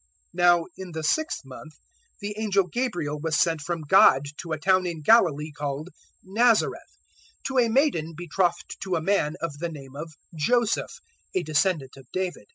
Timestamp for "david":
12.14-12.46